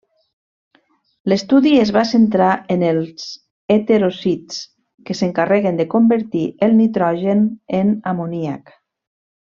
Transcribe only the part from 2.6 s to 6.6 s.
en els heterocists, que s'encarreguen de convertir